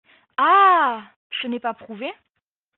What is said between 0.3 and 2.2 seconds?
Ah! ce n’est pas prouvé.